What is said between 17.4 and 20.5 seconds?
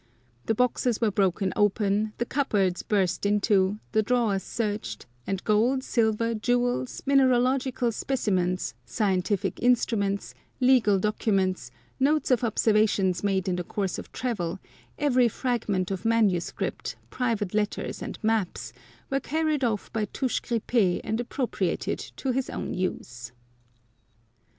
letters, and maps, were carried off by Touche